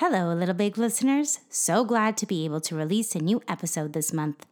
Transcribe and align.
Hello, 0.00 0.32
Little 0.32 0.54
Big 0.54 0.78
listeners. 0.78 1.40
So 1.50 1.84
glad 1.84 2.16
to 2.18 2.24
be 2.24 2.44
able 2.44 2.60
to 2.60 2.76
release 2.76 3.16
a 3.16 3.18
new 3.18 3.42
episode 3.48 3.94
this 3.94 4.12
month. 4.12 4.46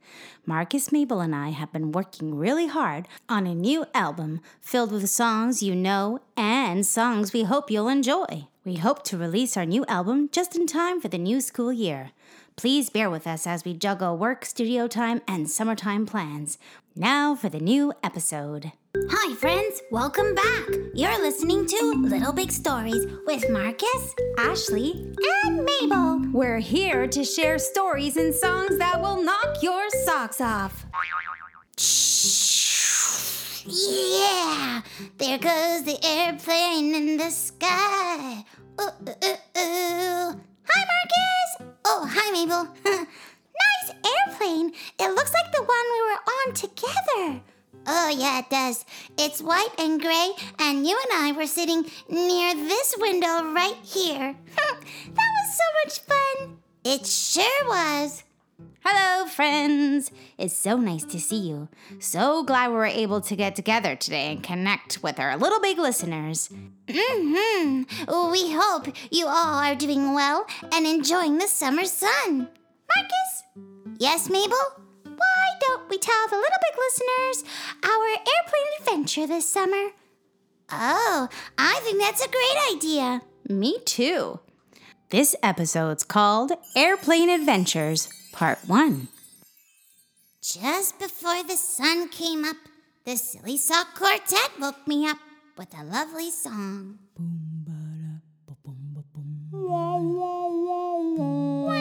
Marcus, 0.44 0.90
Mabel, 0.90 1.20
and 1.20 1.36
I 1.36 1.50
have 1.50 1.72
been 1.72 1.92
working 1.92 2.34
really 2.34 2.66
hard 2.66 3.06
on 3.28 3.46
a 3.46 3.54
new 3.54 3.86
album 3.94 4.40
filled 4.60 4.90
with 4.90 5.08
songs 5.08 5.62
you 5.62 5.76
know 5.76 6.18
and 6.36 6.84
songs 6.84 7.32
we 7.32 7.44
hope 7.44 7.70
you'll 7.70 7.86
enjoy. 7.86 8.48
We 8.64 8.74
hope 8.74 9.04
to 9.04 9.16
release 9.16 9.56
our 9.56 9.64
new 9.64 9.84
album 9.86 10.30
just 10.32 10.56
in 10.56 10.66
time 10.66 11.00
for 11.00 11.06
the 11.06 11.16
new 11.16 11.40
school 11.40 11.72
year. 11.72 12.10
Please 12.56 12.90
bear 12.90 13.08
with 13.08 13.24
us 13.24 13.46
as 13.46 13.64
we 13.64 13.72
juggle 13.72 14.18
work, 14.18 14.44
studio 14.44 14.88
time, 14.88 15.22
and 15.28 15.48
summertime 15.48 16.06
plans. 16.06 16.58
Now 16.96 17.36
for 17.36 17.48
the 17.48 17.60
new 17.60 17.92
episode. 18.02 18.72
Hi, 18.98 19.34
friends. 19.34 19.82
Welcome 19.90 20.34
back. 20.34 20.68
You're 20.94 21.20
listening 21.20 21.66
to 21.66 21.94
Little 21.98 22.32
Big 22.32 22.50
Stories 22.50 23.06
with 23.26 23.48
Marcus, 23.50 24.14
Ashley, 24.38 25.14
and 25.44 25.64
Mabel. 25.64 26.22
we're 26.32 26.58
here 26.58 27.06
to 27.06 27.22
share 27.22 27.58
stories 27.58 28.16
and 28.16 28.34
songs 28.34 28.78
that 28.78 29.00
will 29.00 29.22
knock 29.22 29.62
your 29.62 29.88
socks 30.06 30.40
off. 30.40 30.86
Yeah, 33.66 34.80
there 35.18 35.38
goes 35.38 35.84
the 35.84 35.98
airplane 36.02 36.94
in 36.94 37.16
the 37.18 37.30
sky. 37.30 38.44
Ooh, 38.80 38.84
ooh, 38.84 39.36
ooh. 39.58 40.40
Hi, 40.68 40.82
Marcus. 40.90 41.74
Oh, 41.84 42.08
hi, 42.10 42.30
Mabel. 42.32 42.68
nice 43.62 43.94
airplane. 44.16 44.72
It 44.98 45.14
looks 45.14 45.34
like 45.34 45.52
the 45.52 45.62
one 45.62 45.86
we 45.92 46.00
were 46.00 46.20
on 46.32 46.54
together. 46.54 47.42
Oh, 47.88 48.08
yeah, 48.08 48.40
it 48.40 48.50
does. 48.50 48.84
It's 49.18 49.40
white 49.40 49.70
and 49.78 50.00
gray, 50.00 50.30
and 50.58 50.86
you 50.86 50.98
and 51.04 51.24
I 51.24 51.32
were 51.32 51.46
sitting 51.46 51.86
near 52.08 52.54
this 52.54 52.94
window 52.98 53.50
right 53.52 53.76
here. 53.82 54.36
that 54.56 54.76
was 55.16 55.56
so 55.56 55.64
much 55.84 56.00
fun. 56.00 56.58
It 56.84 57.06
sure 57.06 57.66
was. 57.66 58.24
Hello, 58.84 59.26
friends! 59.26 60.10
It's 60.36 60.54
so 60.54 60.76
nice 60.76 61.04
to 61.04 61.18
see 61.18 61.48
you. 61.48 61.68
So 61.98 62.44
glad 62.44 62.68
we 62.68 62.76
were 62.76 62.84
able 62.84 63.22
to 63.22 63.34
get 63.34 63.56
together 63.56 63.96
today 63.96 64.32
and 64.32 64.42
connect 64.42 65.02
with 65.02 65.18
our 65.18 65.36
little 65.36 65.60
big 65.60 65.78
listeners. 65.78 66.50
Mm-hmm. 66.86 68.30
We 68.30 68.52
hope 68.52 68.94
you 69.10 69.26
all 69.26 69.58
are 69.58 69.74
doing 69.74 70.12
well 70.14 70.46
and 70.72 70.86
enjoying 70.86 71.38
the 71.38 71.48
summer 71.48 71.84
sun. 71.86 72.48
Marcus? 72.94 73.42
Yes, 73.98 74.28
Mabel? 74.28 74.85
Why 75.46 75.58
don't 75.60 75.88
we 75.88 75.98
tell 75.98 76.28
the 76.28 76.36
little 76.36 76.58
big 76.60 76.76
listeners 76.76 77.44
our 77.84 78.08
airplane 78.08 78.66
adventure 78.80 79.26
this 79.28 79.48
summer? 79.48 79.90
Oh, 80.72 81.28
I 81.56 81.80
think 81.84 82.00
that's 82.00 82.24
a 82.24 82.28
great 82.28 82.74
idea. 82.74 83.22
Me 83.48 83.78
too. 83.84 84.40
This 85.10 85.36
episode's 85.44 86.02
called 86.02 86.50
Airplane 86.74 87.30
Adventures, 87.30 88.08
Part 88.32 88.58
1. 88.66 89.06
Just 90.42 90.98
before 90.98 91.44
the 91.44 91.56
sun 91.56 92.08
came 92.08 92.44
up, 92.44 92.56
the 93.04 93.16
Silly 93.16 93.56
Sock 93.56 93.94
Quartet 93.94 94.50
woke 94.60 94.88
me 94.88 95.06
up 95.08 95.18
with 95.56 95.72
a 95.78 95.84
lovely 95.84 96.32
song. 96.32 96.98
Wake 99.52 99.78
up, 99.78 101.68
wake 101.68 101.75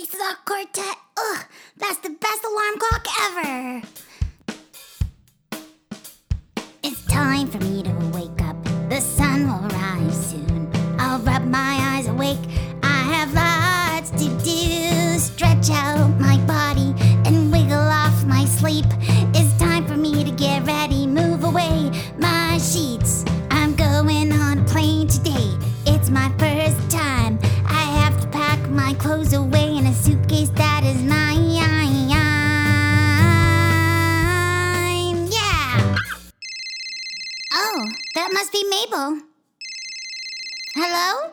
thanks, 0.00 0.12
Silly 0.12 0.34
Quartet. 0.44 0.96
Ugh, 1.16 1.44
that's 1.76 1.98
the 1.98 2.10
best 2.10 2.44
alarm 2.44 2.78
clock 2.78 3.06
ever. 3.22 3.82
It's 6.82 7.04
time 7.06 7.48
for 7.48 7.58
me 7.58 7.82
to 7.82 7.90
wake 8.12 8.42
up. 8.42 8.56
The 8.88 9.00
sun 9.00 9.46
will 9.46 9.68
rise 9.68 10.30
soon. 10.30 10.70
I'll 10.98 11.18
rub 11.20 11.44
my 11.44 11.96
eyes 11.96 12.08
awake. 12.08 12.38
I 12.82 13.02
have 13.14 13.34
lots 13.34 14.10
to 14.10 14.28
do. 14.44 15.18
Stretch 15.18 15.70
out 15.70 16.08
my 16.18 16.38
body 16.46 16.94
and 17.26 17.52
wiggle 17.52 17.78
off 17.78 18.24
my 18.24 18.44
sleep. 18.44 18.86
It's 19.34 19.56
time 19.58 19.86
for 19.86 19.96
me 19.96 20.24
to 20.24 20.30
get 20.30 20.66
ready. 20.66 21.06
Move 21.06 21.44
away 21.44 21.90
my 22.18 22.58
sheets. 22.58 23.24
I'm 23.50 23.74
going 23.76 24.32
on 24.32 24.58
a 24.58 24.64
plane 24.64 25.08
today. 25.08 25.56
It's 25.86 26.10
my 26.10 26.28
first 26.38 26.49
Mabel. 38.80 39.20
Hello? 40.74 41.32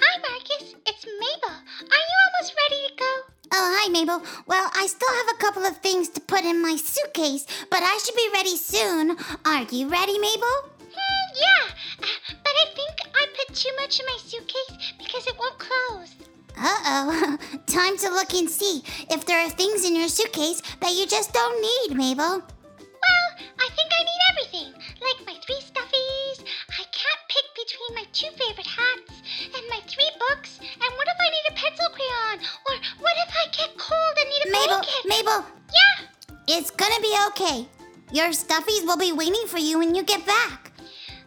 Hi, 0.00 0.18
Marcus. 0.22 0.74
It's 0.86 1.04
Mabel. 1.04 1.56
Are 1.92 2.04
you 2.08 2.16
almost 2.24 2.56
ready 2.56 2.88
to 2.88 2.94
go? 2.96 3.12
Oh, 3.52 3.78
hi, 3.78 3.90
Mabel. 3.90 4.22
Well, 4.46 4.70
I 4.74 4.86
still 4.86 5.14
have 5.14 5.36
a 5.36 5.38
couple 5.38 5.66
of 5.66 5.76
things 5.78 6.08
to 6.10 6.22
put 6.22 6.46
in 6.46 6.62
my 6.62 6.76
suitcase, 6.76 7.44
but 7.70 7.80
I 7.82 7.98
should 8.02 8.16
be 8.16 8.30
ready 8.32 8.56
soon. 8.56 9.14
Are 9.44 9.64
you 9.64 9.88
ready, 9.88 10.18
Mabel? 10.18 10.56
Hmm, 10.80 11.26
yeah, 11.36 11.68
uh, 12.00 12.06
but 12.42 12.54
I 12.64 12.66
think 12.74 12.94
I 13.14 13.26
put 13.36 13.54
too 13.54 13.72
much 13.78 14.00
in 14.00 14.06
my 14.06 14.18
suitcase 14.24 14.94
because 14.96 15.26
it 15.26 15.36
won't 15.38 15.58
close. 15.58 16.14
Uh 16.56 16.80
oh. 16.86 17.38
Time 17.66 17.98
to 17.98 18.08
look 18.08 18.32
and 18.32 18.48
see 18.48 18.82
if 19.10 19.26
there 19.26 19.44
are 19.44 19.50
things 19.50 19.84
in 19.84 19.96
your 19.96 20.08
suitcase 20.08 20.62
that 20.80 20.94
you 20.94 21.04
just 21.06 21.34
don't 21.34 21.60
need, 21.60 21.94
Mabel. 21.94 22.40
Well, 22.40 23.28
I 23.60 23.68
think 23.76 23.90
I 23.92 24.02
need 24.02 24.22
everything, 24.30 24.72
like 25.02 25.26
my 25.26 25.36
three 25.44 25.60
stuffies. 25.60 26.25
Two 28.16 28.32
favorite 28.32 28.66
hats 28.66 29.12
and 29.44 29.62
my 29.68 29.78
three 29.86 30.08
books. 30.28 30.58
And 30.58 30.90
what 30.96 31.06
if 31.06 31.18
I 31.20 31.28
need 31.28 31.46
a 31.50 31.54
pencil 31.54 31.88
crayon? 31.92 32.38
Or 32.64 32.74
what 33.04 33.12
if 33.28 33.30
I 33.36 33.44
get 33.52 33.76
cold 33.76 34.14
and 34.16 34.28
need 34.32 34.42
a 34.46 34.50
Mabel, 34.52 34.80
blanket? 34.80 35.04
Mabel, 35.04 35.44
Yeah. 35.76 36.56
it's 36.56 36.70
gonna 36.70 37.00
be 37.02 37.14
okay. 37.28 37.68
Your 38.12 38.28
stuffies 38.32 38.86
will 38.86 38.96
be 38.96 39.12
waiting 39.12 39.46
for 39.46 39.58
you 39.58 39.78
when 39.78 39.94
you 39.94 40.02
get 40.02 40.24
back. 40.24 40.72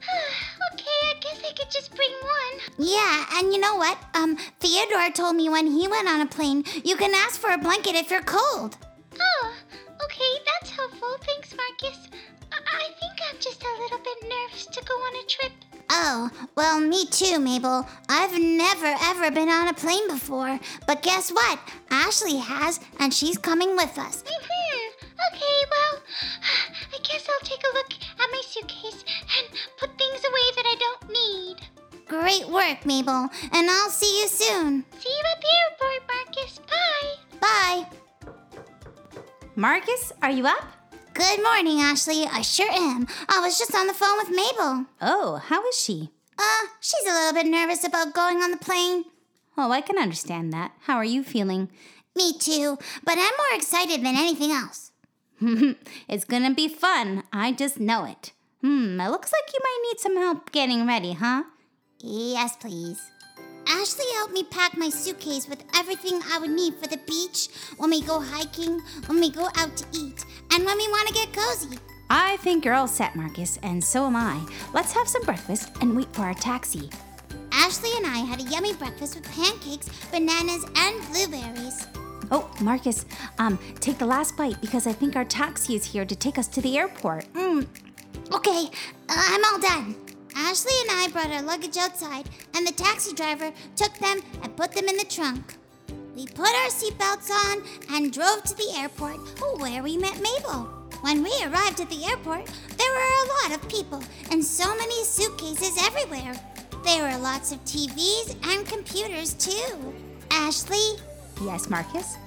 okay, 0.73 0.99
I 1.11 1.13
guess 1.21 1.39
I 1.47 1.53
could 1.53 1.69
just 1.69 1.93
bring 1.93 2.09
one. 2.23 2.55
Yeah, 2.79 3.25
and 3.37 3.53
you 3.53 3.59
know 3.59 3.75
what? 3.75 3.99
Um, 4.15 4.37
Theodore 4.59 5.11
told 5.11 5.35
me 5.35 5.47
when 5.47 5.67
he 5.67 5.87
went 5.87 6.09
on 6.09 6.21
a 6.21 6.25
plane, 6.25 6.63
you 6.83 6.95
can 6.95 7.13
ask 7.13 7.39
for 7.39 7.51
a 7.51 7.57
blanket 7.59 7.93
if 7.93 8.09
you're 8.09 8.23
cold. 8.23 8.77
Oh, 16.01 16.31
well, 16.55 16.79
me 16.79 17.05
too, 17.07 17.39
Mabel. 17.39 17.85
I've 18.07 18.39
never 18.39 18.95
ever 19.03 19.29
been 19.31 19.49
on 19.49 19.67
a 19.67 19.73
plane 19.73 20.07
before. 20.07 20.57
But 20.87 21.03
guess 21.03 21.29
what? 21.29 21.59
Ashley 21.91 22.37
has, 22.37 22.79
and 22.99 23.13
she's 23.13 23.37
coming 23.37 23.75
with 23.75 23.97
us. 23.97 24.23
hmm 24.25 24.89
Okay, 25.33 25.59
well, 25.73 26.01
I 26.95 26.99
guess 27.03 27.27
I'll 27.27 27.45
take 27.45 27.61
a 27.69 27.75
look 27.75 27.91
at 27.91 28.31
my 28.31 28.41
suitcase 28.45 29.03
and 29.37 29.47
put 29.77 29.97
things 29.97 30.23
away 30.23 30.47
that 30.55 30.65
I 30.65 30.75
don't 30.79 31.11
need. 31.11 31.57
Great 32.07 32.47
work, 32.47 32.85
Mabel, 32.85 33.27
and 33.51 33.69
I'll 33.69 33.89
see 33.89 34.21
you 34.21 34.29
soon. 34.29 34.85
See 34.99 35.09
you 35.09 35.23
at 35.33 35.41
the 35.41 35.53
airport, 35.59 36.01
Marcus. 36.15 36.59
Bye. 36.69 37.39
Bye. 37.41 37.85
Marcus, 39.57 40.13
are 40.21 40.31
you 40.31 40.47
up? 40.47 40.78
Good 41.19 41.43
morning, 41.43 41.81
Ashley. 41.81 42.25
I 42.31 42.41
sure 42.41 42.71
am. 42.71 43.05
I 43.27 43.41
was 43.41 43.59
just 43.59 43.75
on 43.75 43.87
the 43.87 43.93
phone 43.93 44.17
with 44.19 44.29
Mabel. 44.29 44.85
Oh, 45.01 45.41
how 45.43 45.67
is 45.67 45.77
she? 45.77 46.11
Uh, 46.37 46.67
she's 46.79 47.05
a 47.05 47.11
little 47.11 47.33
bit 47.33 47.45
nervous 47.45 47.85
about 47.85 48.13
going 48.13 48.37
on 48.37 48.51
the 48.51 48.57
plane. 48.57 49.03
Oh, 49.57 49.69
I 49.69 49.81
can 49.81 49.97
understand 49.97 50.53
that. 50.53 50.71
How 50.83 50.95
are 50.95 51.03
you 51.03 51.21
feeling? 51.25 51.67
Me 52.15 52.31
too, 52.31 52.77
but 53.03 53.15
I'm 53.17 53.35
more 53.37 53.53
excited 53.53 53.99
than 53.99 54.15
anything 54.15 54.51
else. 54.51 54.93
it's 56.07 56.23
gonna 56.23 56.53
be 56.53 56.69
fun. 56.69 57.23
I 57.33 57.51
just 57.51 57.81
know 57.81 58.05
it. 58.05 58.31
Hmm, 58.61 59.01
it 59.01 59.09
looks 59.09 59.33
like 59.33 59.53
you 59.53 59.59
might 59.61 59.89
need 59.89 59.99
some 59.99 60.15
help 60.15 60.53
getting 60.53 60.87
ready, 60.87 61.11
huh? 61.11 61.43
Yes, 61.99 62.55
please. 62.55 63.11
Ashley 63.67 64.05
helped 64.15 64.33
me 64.33 64.43
pack 64.43 64.77
my 64.77 64.89
suitcase 64.89 65.47
with 65.47 65.63
everything 65.75 66.21
I 66.31 66.39
would 66.39 66.49
need 66.49 66.75
for 66.75 66.87
the 66.87 66.97
beach, 67.05 67.49
when 67.77 67.91
we 67.91 68.01
go 68.01 68.19
hiking, 68.19 68.81
when 69.05 69.19
we 69.19 69.29
go 69.29 69.49
out 69.55 69.77
to 69.77 69.85
eat, 69.93 70.25
and 70.59 70.65
when 70.65 70.77
we 70.77 70.87
want 70.89 71.07
to 71.07 71.13
get 71.13 71.31
cozy. 71.31 71.77
I 72.09 72.35
think 72.37 72.65
you're 72.65 72.73
all 72.73 72.87
set, 72.87 73.15
Marcus, 73.15 73.57
and 73.63 73.81
so 73.81 74.05
am 74.05 74.15
I. 74.15 74.45
Let's 74.73 74.91
have 74.91 75.07
some 75.07 75.23
breakfast 75.23 75.71
and 75.79 75.95
wait 75.95 76.13
for 76.13 76.23
our 76.23 76.33
taxi. 76.33 76.89
Ashley 77.51 77.91
and 77.95 78.05
I 78.05 78.17
had 78.17 78.41
a 78.41 78.43
yummy 78.43 78.73
breakfast 78.73 79.15
with 79.15 79.31
pancakes, 79.31 79.89
bananas, 80.11 80.65
and 80.75 81.07
blueberries. 81.11 81.87
Oh, 82.31 82.51
Marcus, 82.61 83.05
um, 83.37 83.57
take 83.79 83.97
the 83.97 84.05
last 84.05 84.35
bite 84.35 84.59
because 84.59 84.85
I 84.85 84.91
think 84.91 85.15
our 85.15 85.23
taxi 85.23 85.75
is 85.75 85.85
here 85.85 86.05
to 86.05 86.15
take 86.15 86.37
us 86.37 86.47
to 86.49 86.61
the 86.61 86.77
airport. 86.77 87.31
Mm. 87.33 87.65
Okay, 88.33 88.65
uh, 89.07 89.23
I'm 89.31 89.45
all 89.45 89.59
done. 89.59 89.95
Ashley 90.35 90.73
and 90.81 90.91
I 90.91 91.07
brought 91.11 91.31
our 91.31 91.41
luggage 91.41 91.77
outside, 91.77 92.29
and 92.53 92.67
the 92.67 92.73
taxi 92.73 93.13
driver 93.13 93.51
took 93.75 93.93
them 93.99 94.19
and 94.43 94.55
put 94.57 94.73
them 94.73 94.89
in 94.89 94.97
the 94.97 95.05
trunk. 95.05 95.55
We 96.19 96.25
put 96.25 96.49
our 96.49 96.67
seatbelts 96.67 97.29
on 97.31 97.63
and 97.95 98.11
drove 98.11 98.43
to 98.43 98.53
the 98.53 98.73
airport 98.75 99.19
where 99.61 99.81
we 99.81 99.95
met 99.95 100.21
Mabel. 100.21 100.67
When 100.99 101.23
we 101.23 101.31
arrived 101.45 101.79
at 101.79 101.89
the 101.89 102.03
airport, 102.03 102.45
there 102.77 102.91
were 102.91 102.99
a 103.23 103.29
lot 103.47 103.55
of 103.55 103.69
people 103.69 104.03
and 104.29 104.43
so 104.43 104.75
many 104.75 105.01
suitcases 105.05 105.81
everywhere. 105.81 106.33
There 106.83 107.03
were 107.03 107.17
lots 107.19 107.53
of 107.53 107.63
TVs 107.63 108.35
and 108.51 108.67
computers 108.67 109.33
too. 109.35 109.93
Ashley, 110.29 110.97
Yes, 111.41 111.69
Marcus? 111.69 112.17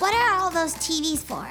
what 0.00 0.14
are 0.14 0.38
all 0.38 0.50
those 0.50 0.74
TVs 0.74 1.20
for? 1.20 1.48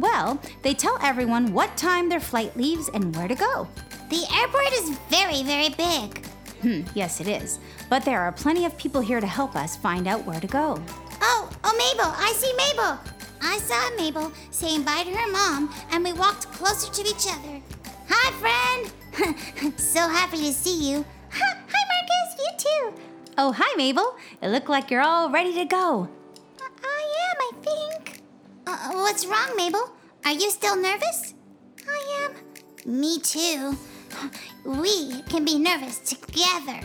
Well, 0.00 0.40
they 0.62 0.74
tell 0.74 0.98
everyone 1.02 1.52
what 1.52 1.76
time 1.76 2.08
their 2.08 2.18
flight 2.18 2.56
leaves 2.56 2.90
and 2.92 3.14
where 3.14 3.28
to 3.28 3.36
go. 3.36 3.68
The 4.10 4.26
airport 4.40 4.72
is 4.72 4.98
very, 5.08 5.44
very 5.44 5.68
big. 5.68 6.18
Hmm, 6.62 6.80
yes, 6.96 7.20
it 7.20 7.28
is. 7.28 7.60
But 7.88 8.04
there 8.04 8.20
are 8.22 8.32
plenty 8.32 8.64
of 8.64 8.76
people 8.76 9.00
here 9.00 9.20
to 9.20 9.26
help 9.28 9.54
us 9.54 9.76
find 9.76 10.08
out 10.08 10.26
where 10.26 10.40
to 10.40 10.46
go. 10.48 10.82
Mabel, 11.78 12.12
I 12.16 12.32
see 12.36 12.52
Mabel. 12.54 12.98
I 13.40 13.56
saw 13.58 13.90
Mabel 13.96 14.32
saying 14.50 14.82
bye 14.82 15.04
to 15.04 15.10
her 15.14 15.30
mom, 15.30 15.72
and 15.92 16.02
we 16.02 16.12
walked 16.12 16.50
closer 16.50 16.90
to 16.92 17.08
each 17.08 17.26
other. 17.28 17.62
Hi, 18.08 18.32
friend. 18.42 19.78
so 19.78 20.00
happy 20.00 20.38
to 20.38 20.52
see 20.52 20.90
you. 20.90 21.04
Hi, 21.30 21.56
hi, 21.72 21.82
Marcus, 21.92 22.34
you 22.36 22.50
too. 22.58 23.02
Oh, 23.38 23.52
hi, 23.52 23.76
Mabel. 23.76 24.16
It 24.42 24.48
looked 24.48 24.68
like 24.68 24.90
you're 24.90 25.02
all 25.02 25.30
ready 25.30 25.54
to 25.54 25.64
go. 25.66 26.08
I 26.82 27.30
am, 27.30 27.36
I 27.40 27.50
think. 27.62 28.22
Uh, 28.66 28.92
what's 28.94 29.24
wrong, 29.24 29.54
Mabel? 29.56 29.92
Are 30.24 30.32
you 30.32 30.50
still 30.50 30.74
nervous? 30.74 31.34
I 31.88 32.24
am. 32.24 33.00
Me 33.00 33.20
too. 33.20 33.76
We 34.64 35.22
can 35.22 35.44
be 35.44 35.58
nervous 35.58 36.00
together. 36.00 36.80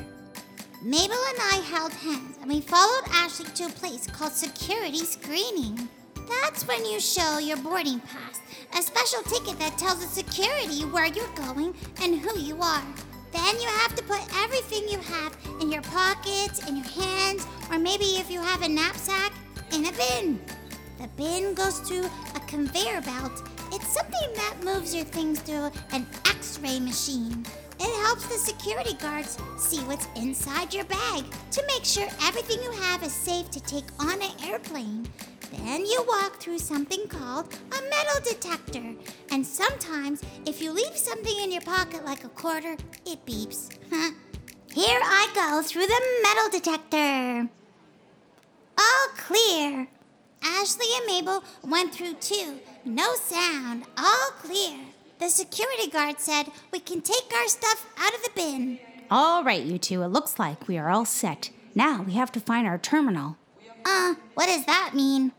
Mabel 0.84 1.18
and 1.30 1.40
I 1.52 1.64
held 1.66 1.94
hands 1.94 2.33
and 2.44 2.52
we 2.52 2.60
followed 2.60 3.06
Ashley 3.12 3.46
to 3.56 3.64
a 3.68 3.70
place 3.70 4.06
called 4.06 4.34
security 4.34 4.98
screening. 4.98 5.88
That's 6.28 6.68
when 6.68 6.86
you 6.86 7.00
show 7.00 7.38
your 7.38 7.56
boarding 7.56 8.02
pass, 8.02 8.42
a 8.78 8.82
special 8.82 9.24
ticket 9.24 9.58
that 9.60 9.78
tells 9.78 10.06
the 10.06 10.08
security 10.08 10.84
where 10.84 11.06
you're 11.06 11.36
going 11.36 11.74
and 12.02 12.20
who 12.20 12.38
you 12.38 12.58
are. 12.62 12.84
Then 13.32 13.62
you 13.62 13.70
have 13.70 13.96
to 13.96 14.04
put 14.04 14.20
everything 14.44 14.90
you 14.90 15.00
have 15.00 15.38
in 15.62 15.72
your 15.72 15.84
pockets, 15.84 16.68
in 16.68 16.76
your 16.76 16.86
hands, 16.86 17.48
or 17.72 17.80
maybe 17.80 18.18
if 18.18 18.30
you 18.30 18.42
have 18.42 18.62
a 18.62 18.68
knapsack, 18.68 19.32
in 19.72 19.86
a 19.86 19.92
bin. 19.94 20.42
The 21.00 21.08
bin 21.16 21.54
goes 21.54 21.80
through 21.80 22.10
a 22.36 22.40
conveyor 22.42 23.02
belt. 23.04 23.42
It's 23.72 23.88
something 23.88 24.34
that 24.36 24.58
moves 24.66 24.94
your 24.94 25.06
things 25.06 25.40
through 25.40 25.72
an 25.94 26.06
x 26.26 26.60
ray 26.62 26.82
machine. 26.82 27.46
It 27.80 28.06
helps 28.06 28.28
the 28.28 28.38
security 28.38 28.94
guards 28.94 29.38
see 29.58 29.80
what's 29.82 30.08
inside 30.16 30.74
your 30.74 30.86
bag 30.86 31.26
to 31.52 31.64
make 31.68 31.86
sure 31.86 32.08
everything 32.24 32.62
you 32.64 32.72
have 32.72 33.04
is 33.04 33.14
safe 33.14 33.50
to 33.52 33.60
take 33.62 33.86
on 34.00 34.22
an 34.22 34.32
airplane. 34.46 35.08
Then 35.52 35.86
you 35.86 36.04
walk 36.08 36.40
through 36.40 36.60
something 36.60 37.08
called 37.08 37.54
a 37.72 37.82
metal 37.90 38.22
detector. 38.24 38.96
And 39.32 39.46
sometimes, 39.46 40.24
if 40.46 40.62
you 40.62 40.72
leave 40.72 40.98
something 40.98 41.40
in 41.40 41.52
your 41.52 41.62
pocket 41.62 42.04
like 42.06 42.24
a 42.24 42.30
quarter, 42.30 42.76
it 43.06 43.26
beeps. 43.26 43.72
Here 44.74 45.00
I 45.04 45.30
go 45.36 45.62
through 45.62 45.86
the 45.86 46.02
metal 46.24 46.50
detector. 46.50 47.50
All 48.78 49.08
clear. 49.18 49.88
Ashley 50.42 50.88
and 50.98 51.06
Mabel 51.06 51.44
went 51.64 51.94
through 51.94 52.16
too. 52.16 52.60
No 52.84 53.14
sound. 53.16 53.86
All 53.98 54.32
clear. 54.40 54.80
The 55.20 55.30
security 55.30 55.90
guard 55.90 56.20
said 56.20 56.48
we 56.72 56.80
can 56.80 57.02
take 57.02 57.32
our 57.34 57.48
stuff 57.48 57.88
out 57.98 58.14
of 58.14 58.24
the 58.24 58.32
bin. 58.36 58.80
All 59.10 59.44
right, 59.44 59.64
you 59.64 59.78
two, 59.78 60.02
it 60.04 60.08
looks 60.08 60.40
like 60.40 60.68
we 60.68 60.78
are 60.78 60.90
all 60.90 61.06
set. 61.06 61.50
Now 61.76 62.02
we 62.02 62.14
have 62.14 62.32
to 62.34 62.40
find 62.40 62.68
our 62.68 62.78
terminal. 62.78 63.38
Uh, 63.86 64.16
what 64.34 64.48
does 64.48 64.66
that 64.66 64.92
mean? 64.96 65.32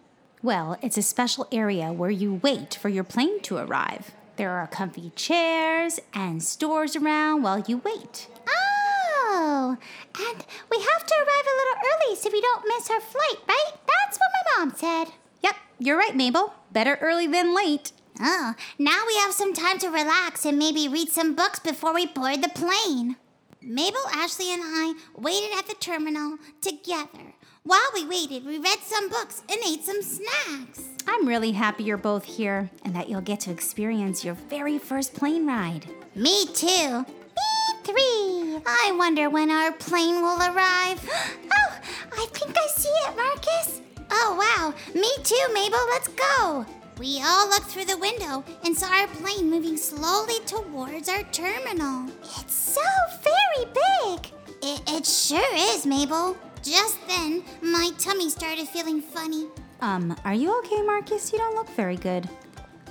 Well, 0.42 0.76
it's 0.82 0.98
a 0.98 1.02
special 1.02 1.48
area 1.50 1.92
where 1.92 2.10
you 2.10 2.34
wait 2.42 2.74
for 2.74 2.88
your 2.88 3.04
plane 3.04 3.40
to 3.42 3.56
arrive. 3.56 4.12
There 4.36 4.50
are 4.50 4.66
comfy 4.66 5.10
chairs 5.16 6.00
and 6.12 6.42
stores 6.42 6.96
around 6.96 7.42
while 7.42 7.60
you 7.60 7.78
wait. 7.78 8.28
Oh, 8.48 9.76
and 10.18 10.44
we 10.70 10.78
have 10.78 11.06
to 11.06 11.14
arrive 11.14 11.46
a 11.46 11.56
little 11.56 11.76
early 11.92 12.16
so 12.16 12.30
we 12.30 12.40
don't 12.40 12.68
miss 12.68 12.90
our 12.90 13.00
flight, 13.00 13.38
right? 13.48 13.72
That's 13.86 14.18
what 14.18 14.30
my 14.32 14.58
mom 14.58 14.74
said. 14.74 15.14
Yep, 15.42 15.56
you're 15.78 15.98
right, 15.98 16.14
Mabel. 16.14 16.52
Better 16.72 16.98
early 17.00 17.26
than 17.26 17.54
late. 17.54 17.92
Oh, 18.20 18.54
now 18.78 19.02
we 19.06 19.16
have 19.16 19.32
some 19.32 19.52
time 19.52 19.78
to 19.78 19.88
relax 19.88 20.44
and 20.44 20.58
maybe 20.58 20.88
read 20.88 21.08
some 21.08 21.34
books 21.34 21.58
before 21.58 21.92
we 21.92 22.06
board 22.06 22.42
the 22.42 22.48
plane. 22.48 23.16
Mabel, 23.60 24.00
Ashley, 24.12 24.52
and 24.52 24.62
I 24.62 24.94
waited 25.16 25.56
at 25.56 25.66
the 25.66 25.74
terminal 25.74 26.38
together. 26.60 27.34
While 27.62 27.80
we 27.94 28.06
waited, 28.06 28.44
we 28.44 28.58
read 28.58 28.80
some 28.82 29.08
books 29.08 29.42
and 29.50 29.58
ate 29.66 29.84
some 29.84 30.02
snacks. 30.02 30.82
I'm 31.08 31.26
really 31.26 31.52
happy 31.52 31.84
you're 31.84 31.96
both 31.96 32.24
here 32.24 32.70
and 32.84 32.94
that 32.94 33.08
you'll 33.08 33.22
get 33.22 33.40
to 33.40 33.50
experience 33.50 34.24
your 34.24 34.34
very 34.34 34.78
first 34.78 35.14
plane 35.14 35.46
ride. 35.46 35.86
Me 36.14 36.44
too. 36.46 37.00
Me 37.00 37.74
three. 37.84 38.60
I 38.66 38.94
wonder 38.96 39.30
when 39.30 39.50
our 39.50 39.72
plane 39.72 40.16
will 40.16 40.38
arrive. 40.38 41.08
oh, 41.52 41.78
I 42.12 42.26
think 42.32 42.54
I 42.56 42.66
see 42.68 42.88
it, 42.88 43.16
Marcus. 43.16 43.80
Oh, 44.10 44.36
wow. 44.38 44.74
Me 44.94 45.08
too, 45.22 45.54
Mabel. 45.54 45.78
Let's 45.88 46.08
go. 46.08 46.66
We 46.98 47.20
all 47.24 47.48
looked 47.48 47.66
through 47.66 47.86
the 47.86 47.98
window 47.98 48.44
and 48.64 48.76
saw 48.76 48.86
our 48.86 49.08
plane 49.08 49.50
moving 49.50 49.76
slowly 49.76 50.38
towards 50.46 51.08
our 51.08 51.24
terminal. 51.24 52.08
It's 52.22 52.54
so 52.54 52.82
very 53.22 53.66
big. 53.66 54.30
It, 54.62 54.82
it 54.88 55.06
sure 55.06 55.56
is, 55.56 55.86
Mabel. 55.86 56.36
Just 56.62 56.98
then, 57.08 57.42
my 57.60 57.90
tummy 57.98 58.30
started 58.30 58.68
feeling 58.68 59.00
funny. 59.00 59.48
Um, 59.80 60.16
are 60.24 60.34
you 60.34 60.56
okay, 60.60 60.82
Marcus? 60.82 61.32
You 61.32 61.38
don't 61.38 61.56
look 61.56 61.68
very 61.70 61.96
good. 61.96 62.28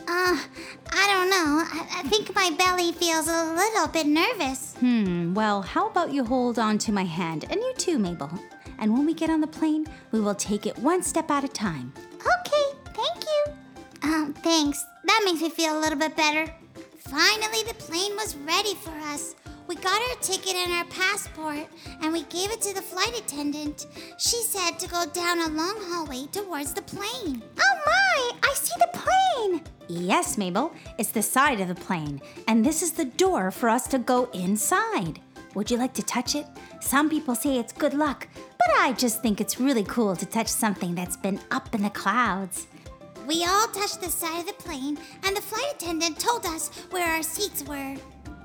Uh, 0.05 0.37
I 0.91 1.07
don't 1.07 1.29
know. 1.29 1.63
I, 1.65 1.87
I 1.99 2.03
think 2.09 2.35
my 2.35 2.51
belly 2.57 2.91
feels 2.91 3.29
a 3.29 3.53
little 3.55 3.87
bit 3.87 4.05
nervous. 4.05 4.75
Hmm, 4.81 5.33
well, 5.33 5.61
how 5.61 5.87
about 5.87 6.11
you 6.11 6.25
hold 6.25 6.59
on 6.59 6.77
to 6.79 6.91
my 6.91 7.05
hand, 7.05 7.45
and 7.49 7.55
you 7.55 7.73
too, 7.77 7.97
Mabel. 7.97 8.29
And 8.79 8.91
when 8.91 9.05
we 9.05 9.13
get 9.13 9.29
on 9.29 9.39
the 9.39 9.47
plane, 9.47 9.87
we 10.11 10.19
will 10.19 10.35
take 10.35 10.67
it 10.67 10.77
one 10.77 11.03
step 11.03 11.31
at 11.31 11.45
a 11.45 11.47
time. 11.47 11.93
Um, 14.13 14.31
thanks. 14.31 14.85
That 15.05 15.21
makes 15.25 15.41
me 15.41 15.49
feel 15.49 15.75
a 15.75 15.81
little 15.81 15.97
bit 15.97 16.15
better. 16.15 16.45
Finally, 16.99 17.63
the 17.67 17.73
plane 17.79 18.15
was 18.15 18.35
ready 18.45 18.75
for 18.75 18.91
us. 19.11 19.33
We 19.65 19.75
got 19.75 19.99
our 20.07 20.15
ticket 20.17 20.53
and 20.53 20.71
our 20.71 20.85
passport, 20.85 21.67
and 21.99 22.13
we 22.13 22.21
gave 22.23 22.51
it 22.51 22.61
to 22.61 22.75
the 22.75 22.81
flight 22.81 23.17
attendant. 23.17 23.87
She 24.19 24.37
said 24.43 24.77
to 24.77 24.87
go 24.87 25.07
down 25.07 25.39
a 25.39 25.47
long 25.47 25.77
hallway 25.89 26.27
towards 26.31 26.73
the 26.73 26.83
plane. 26.83 27.41
Oh 27.59 27.75
my! 27.87 28.31
I 28.43 28.53
see 28.53 28.75
the 28.77 28.99
plane! 28.99 29.63
Yes, 29.87 30.37
Mabel, 30.37 30.71
it's 30.99 31.09
the 31.09 31.23
side 31.23 31.59
of 31.59 31.67
the 31.67 31.75
plane, 31.75 32.21
and 32.47 32.63
this 32.63 32.83
is 32.83 32.91
the 32.91 33.05
door 33.05 33.49
for 33.49 33.67
us 33.67 33.87
to 33.87 33.97
go 33.97 34.29
inside. 34.33 35.21
Would 35.55 35.71
you 35.71 35.77
like 35.77 35.93
to 35.93 36.03
touch 36.03 36.35
it? 36.35 36.45
Some 36.81 37.09
people 37.09 37.33
say 37.33 37.57
it's 37.57 37.73
good 37.73 37.95
luck, 37.95 38.27
but 38.35 38.79
I 38.79 38.93
just 38.93 39.23
think 39.23 39.41
it's 39.41 39.59
really 39.59 39.83
cool 39.83 40.15
to 40.15 40.25
touch 40.27 40.49
something 40.49 40.93
that's 40.93 41.17
been 41.17 41.39
up 41.49 41.73
in 41.73 41.81
the 41.81 41.89
clouds. 41.89 42.67
We 43.27 43.45
all 43.45 43.67
touched 43.67 44.01
the 44.01 44.09
side 44.09 44.41
of 44.41 44.47
the 44.47 44.53
plane, 44.53 44.97
and 45.23 45.35
the 45.35 45.41
flight 45.41 45.75
attendant 45.75 46.19
told 46.19 46.45
us 46.45 46.69
where 46.89 47.07
our 47.07 47.23
seats 47.23 47.63
were. 47.63 47.95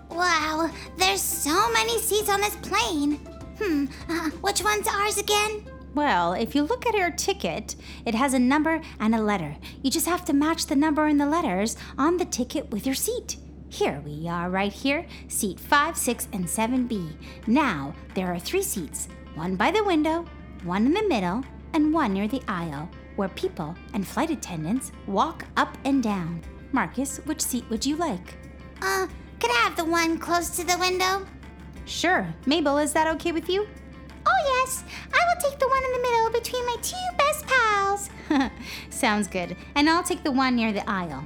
Wow, 0.08 0.70
there's 0.96 1.20
so 1.20 1.70
many 1.72 1.98
seats 1.98 2.30
on 2.30 2.40
this 2.40 2.56
plane. 2.56 3.16
Hmm, 3.60 3.86
uh, 4.08 4.30
which 4.40 4.62
one's 4.62 4.86
ours 4.86 5.18
again? 5.18 5.64
Well, 5.94 6.34
if 6.34 6.54
you 6.54 6.62
look 6.62 6.86
at 6.86 6.94
your 6.94 7.10
ticket, 7.10 7.74
it 8.06 8.14
has 8.14 8.34
a 8.34 8.38
number 8.38 8.80
and 9.00 9.14
a 9.16 9.22
letter. 9.22 9.56
You 9.82 9.90
just 9.90 10.06
have 10.06 10.24
to 10.26 10.32
match 10.32 10.66
the 10.66 10.76
number 10.76 11.06
and 11.06 11.20
the 11.20 11.26
letters 11.26 11.76
on 11.96 12.16
the 12.16 12.24
ticket 12.24 12.70
with 12.70 12.86
your 12.86 12.94
seat. 12.94 13.36
Here 13.68 14.00
we 14.04 14.28
are, 14.28 14.48
right 14.48 14.72
here, 14.72 15.06
seat 15.26 15.58
5, 15.58 15.96
6, 15.96 16.28
and 16.32 16.44
7B. 16.44 17.14
Now, 17.48 17.94
there 18.14 18.32
are 18.32 18.38
three 18.38 18.62
seats 18.62 19.08
one 19.34 19.56
by 19.56 19.70
the 19.70 19.84
window, 19.84 20.24
one 20.62 20.86
in 20.86 20.94
the 20.94 21.08
middle, 21.08 21.42
and 21.74 21.92
one 21.92 22.12
near 22.12 22.28
the 22.28 22.42
aisle, 22.48 22.88
where 23.18 23.28
people 23.30 23.74
and 23.94 24.06
flight 24.06 24.30
attendants 24.30 24.92
walk 25.06 25.44
up 25.56 25.76
and 25.84 26.02
down. 26.02 26.40
Marcus, 26.70 27.18
which 27.24 27.40
seat 27.40 27.64
would 27.68 27.84
you 27.84 27.96
like? 27.96 28.36
Uh, 28.80 29.08
could 29.40 29.50
I 29.50 29.60
have 29.64 29.76
the 29.76 29.84
one 29.84 30.18
close 30.18 30.50
to 30.50 30.64
the 30.64 30.78
window? 30.78 31.26
Sure. 31.84 32.32
Mabel, 32.46 32.78
is 32.78 32.92
that 32.92 33.08
okay 33.16 33.32
with 33.32 33.48
you? 33.48 33.66
Oh, 34.24 34.60
yes. 34.60 34.84
I 35.12 35.18
will 35.26 35.50
take 35.50 35.58
the 35.58 35.68
one 35.68 35.84
in 35.84 35.92
the 35.92 36.08
middle 36.08 36.30
between 36.30 36.66
my 36.66 36.76
two 36.80 37.16
best 37.16 37.46
pals. 37.46 38.10
Sounds 38.90 39.26
good. 39.26 39.56
And 39.74 39.90
I'll 39.90 40.02
take 40.02 40.22
the 40.22 40.32
one 40.32 40.54
near 40.54 40.72
the 40.72 40.88
aisle. 40.88 41.24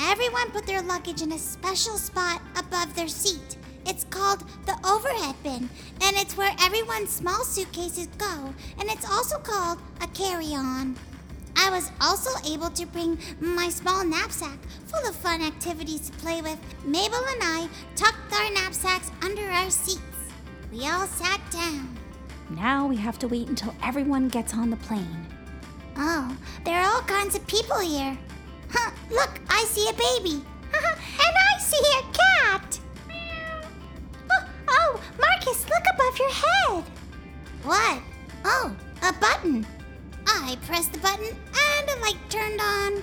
Everyone 0.00 0.50
put 0.50 0.66
their 0.66 0.82
luggage 0.82 1.22
in 1.22 1.32
a 1.32 1.38
special 1.38 1.98
spot 1.98 2.40
above 2.56 2.94
their 2.96 3.08
seat. 3.08 3.58
It's 3.86 4.04
called 4.04 4.44
the 4.66 4.76
overhead 4.86 5.36
bin, 5.42 5.68
and 6.02 6.16
it's 6.16 6.36
where 6.36 6.54
everyone's 6.60 7.10
small 7.10 7.42
suitcases 7.44 8.06
go, 8.18 8.54
and 8.78 8.88
it's 8.90 9.08
also 9.10 9.38
called 9.38 9.78
a 10.02 10.06
carry 10.08 10.54
on. 10.54 10.96
I 11.60 11.70
was 11.70 11.90
also 12.00 12.30
able 12.48 12.70
to 12.70 12.86
bring 12.86 13.18
my 13.40 13.68
small 13.68 14.04
knapsack 14.04 14.58
full 14.86 15.06
of 15.08 15.16
fun 15.16 15.42
activities 15.42 16.08
to 16.08 16.16
play 16.18 16.40
with. 16.40 16.58
Mabel 16.84 17.18
and 17.18 17.42
I 17.42 17.68
tucked 17.96 18.32
our 18.32 18.50
knapsacks 18.52 19.10
under 19.22 19.42
our 19.50 19.68
seats. 19.68 20.00
We 20.72 20.86
all 20.86 21.06
sat 21.06 21.40
down. 21.50 21.98
Now 22.50 22.86
we 22.86 22.96
have 22.96 23.18
to 23.18 23.28
wait 23.28 23.48
until 23.48 23.74
everyone 23.82 24.28
gets 24.28 24.54
on 24.54 24.70
the 24.70 24.76
plane. 24.76 25.26
Oh, 25.96 26.36
there 26.64 26.80
are 26.80 26.94
all 26.94 27.02
kinds 27.02 27.34
of 27.34 27.46
people 27.48 27.80
here. 27.80 28.16
Huh, 28.70 28.92
look, 29.10 29.40
I 29.50 29.64
see 29.64 29.88
a 29.88 29.92
baby. 29.92 30.44
and 30.72 31.34
I 31.50 31.58
see 31.58 31.84
a 31.98 32.02
cat. 32.12 32.80
Oh, 34.30 34.48
oh, 34.68 35.00
Marcus, 35.18 35.68
look 35.68 35.82
above 35.94 36.18
your 36.18 36.30
head. 36.30 36.84
What? 37.64 37.98
Oh, 38.44 38.76
a 39.02 39.12
button. 39.14 39.66
I 40.26 40.56
press 40.62 40.86
the 40.88 40.98
button 40.98 41.36
and 41.88 41.98
a 41.98 42.02
light 42.02 42.30
turned 42.30 42.60
on. 42.60 43.02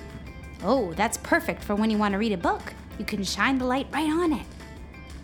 Oh, 0.63 0.93
that's 0.93 1.17
perfect 1.17 1.63
for 1.63 1.75
when 1.75 1.89
you 1.89 1.97
want 1.97 2.13
to 2.13 2.17
read 2.17 2.31
a 2.31 2.37
book. 2.37 2.73
You 2.97 3.05
can 3.05 3.23
shine 3.23 3.57
the 3.57 3.65
light 3.65 3.87
right 3.91 4.09
on 4.09 4.33
it. 4.33 4.45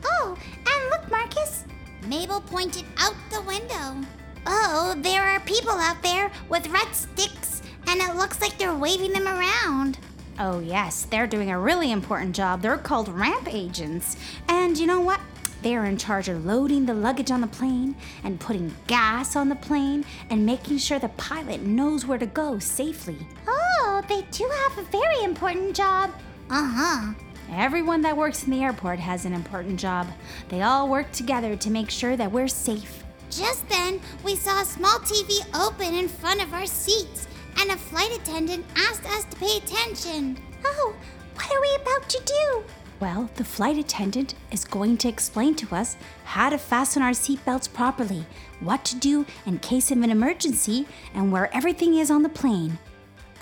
Oh, 0.03 0.37
and 0.57 0.89
look, 0.89 1.09
Marcus. 1.09 1.65
Mabel 2.07 2.41
pointed 2.41 2.85
out 2.97 3.15
the 3.29 3.41
window. 3.41 4.07
Oh, 4.45 4.95
there 4.97 5.23
are 5.23 5.39
people 5.41 5.73
out 5.73 6.01
there 6.01 6.31
with 6.49 6.67
red 6.69 6.93
sticks, 6.93 7.61
and 7.87 8.01
it 8.01 8.15
looks 8.15 8.41
like 8.41 8.57
they're 8.57 8.75
waving 8.75 9.13
them 9.13 9.27
around. 9.27 9.99
Oh, 10.39 10.59
yes, 10.59 11.03
they're 11.03 11.27
doing 11.27 11.51
a 11.51 11.59
really 11.59 11.91
important 11.91 12.35
job. 12.35 12.61
They're 12.61 12.77
called 12.77 13.09
ramp 13.09 13.47
agents. 13.53 14.17
And 14.47 14.77
you 14.77 14.87
know 14.87 14.99
what? 14.99 15.19
They're 15.61 15.85
in 15.85 15.97
charge 15.97 16.27
of 16.27 16.45
loading 16.45 16.85
the 16.85 16.93
luggage 16.93 17.29
on 17.29 17.41
the 17.41 17.47
plane 17.47 17.95
and 18.23 18.39
putting 18.39 18.73
gas 18.87 19.35
on 19.35 19.49
the 19.49 19.55
plane 19.55 20.05
and 20.29 20.45
making 20.45 20.79
sure 20.79 20.97
the 20.97 21.09
pilot 21.09 21.61
knows 21.61 22.05
where 22.05 22.17
to 22.17 22.25
go 22.25 22.57
safely. 22.57 23.17
Oh, 23.47 24.03
they 24.07 24.23
do 24.31 24.49
have 24.63 24.77
a 24.79 24.89
very 24.89 25.23
important 25.23 25.75
job. 25.75 26.11
Uh 26.49 26.67
huh. 26.67 27.13
Everyone 27.53 28.01
that 28.01 28.17
works 28.17 28.43
in 28.43 28.51
the 28.51 28.63
airport 28.63 28.99
has 28.99 29.25
an 29.25 29.33
important 29.33 29.79
job. 29.79 30.07
They 30.49 30.61
all 30.61 30.87
work 30.87 31.11
together 31.11 31.55
to 31.55 31.69
make 31.69 31.89
sure 31.89 32.15
that 32.15 32.31
we're 32.31 32.47
safe. 32.47 33.03
Just 33.29 33.67
then, 33.69 34.01
we 34.25 34.35
saw 34.35 34.61
a 34.61 34.65
small 34.65 34.99
TV 34.99 35.45
open 35.55 35.93
in 35.93 36.07
front 36.07 36.41
of 36.41 36.53
our 36.53 36.65
seats, 36.65 37.27
and 37.59 37.69
a 37.69 37.77
flight 37.77 38.11
attendant 38.17 38.65
asked 38.75 39.05
us 39.05 39.25
to 39.25 39.37
pay 39.37 39.57
attention. 39.57 40.37
Oh, 40.65 40.95
what 41.35 41.51
are 41.51 41.61
we 41.61 41.75
about 41.81 42.09
to 42.09 42.21
do? 42.25 42.63
Well, 43.01 43.31
the 43.34 43.43
flight 43.43 43.79
attendant 43.79 44.36
is 44.51 44.63
going 44.63 44.98
to 44.98 45.10
explain 45.10 45.55
to 45.55 45.75
us 45.75 45.98
how 46.24 46.51
to 46.51 46.60
fasten 46.60 47.01
our 47.01 47.12
seatbelts 47.12 47.74
properly, 47.74 48.27
what 48.60 48.86
to 48.86 48.96
do 48.96 49.25
in 49.48 49.58
case 49.58 49.89
of 49.89 50.03
an 50.03 50.12
emergency, 50.12 50.86
and 51.15 51.31
where 51.31 51.51
everything 51.51 51.96
is 51.96 52.12
on 52.12 52.22
the 52.22 52.29
plane. 52.29 52.77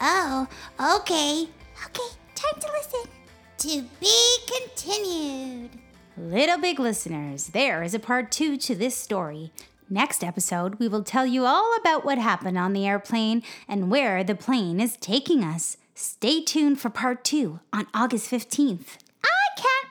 Oh, 0.01 0.47
okay. 0.79 1.49
Okay, 1.85 2.15
time 2.35 2.61
to 2.61 2.67
listen. 2.71 3.11
To 3.57 3.85
be 3.99 4.37
continued. 4.47 5.71
Little 6.15 6.57
Big 6.57 6.79
listeners, 6.79 7.47
there 7.47 7.83
is 7.83 7.93
a 7.93 7.99
part 7.99 8.31
two 8.31 8.55
to 8.55 8.75
this 8.75 8.95
story. 8.95 9.51
Next 9.89 10.23
episode, 10.23 10.75
we 10.75 10.87
will 10.87 11.03
tell 11.03 11.25
you 11.25 11.45
all 11.45 11.75
about 11.77 12.05
what 12.05 12.17
happened 12.17 12.57
on 12.57 12.71
the 12.71 12.87
airplane 12.87 13.43
and 13.67 13.91
where 13.91 14.23
the 14.23 14.35
plane 14.35 14.79
is 14.79 14.95
taking 14.95 15.43
us. 15.43 15.75
Stay 15.95 16.41
tuned 16.41 16.79
for 16.79 16.89
part 16.89 17.25
two 17.25 17.59
on 17.73 17.87
August 17.93 18.31
15th. 18.31 18.97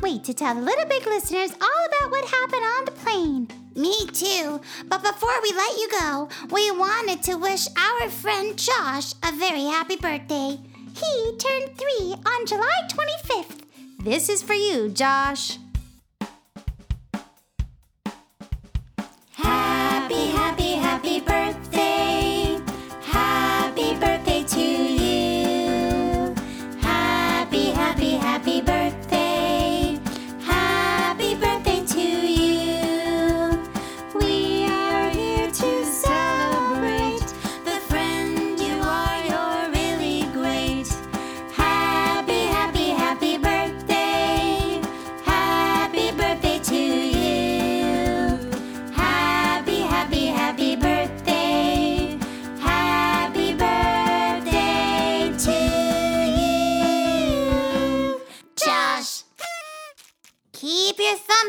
Wait 0.00 0.22
to 0.22 0.32
tell 0.32 0.54
the 0.54 0.60
Little 0.60 0.86
Big 0.86 1.04
listeners 1.06 1.50
all 1.50 1.86
about 1.88 2.12
what 2.12 2.24
happened 2.24 2.62
on 2.62 2.84
the 2.84 2.92
plane. 2.92 3.48
Me 3.74 4.06
too. 4.06 4.60
But 4.86 5.02
before 5.02 5.42
we 5.42 5.52
let 5.52 5.76
you 5.76 5.88
go, 6.00 6.28
we 6.50 6.70
wanted 6.70 7.20
to 7.24 7.34
wish 7.34 7.66
our 7.76 8.08
friend 8.08 8.56
Josh 8.56 9.14
a 9.24 9.32
very 9.32 9.64
happy 9.64 9.96
birthday. 9.96 10.60
He 10.94 11.36
turned 11.38 11.76
three 11.76 12.14
on 12.14 12.46
July 12.46 12.88
25th. 12.88 13.62
This 14.04 14.28
is 14.28 14.40
for 14.40 14.54
you, 14.54 14.88
Josh. 14.88 15.58
Happy, 19.32 20.26
happy, 20.26 20.72
happy 20.74 21.20
birthday. 21.20 21.67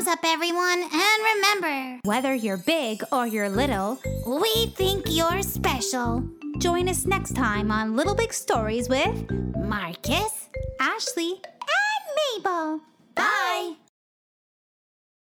Up, 0.10 0.20
everyone, 0.24 0.82
and 0.82 1.24
remember 1.36 2.00
Whether 2.04 2.34
you're 2.34 2.58
big 2.58 3.04
or 3.12 3.28
you're 3.28 3.48
little, 3.50 4.00
we 4.25 4.74
think 4.75 5.06
you're 5.08 5.44
special. 5.44 6.24
join 6.58 6.89
us 6.89 7.06
next 7.06 7.36
time 7.36 7.70
on 7.72 7.96
Little 7.96 8.16
Big 8.16 8.34
Stories 8.34 8.89
with 8.89 9.30
Marcus 9.56 10.50
Ashley. 10.80 11.34
and 11.44 12.44
Mabel. 12.44 12.82
Bye. 13.13 13.75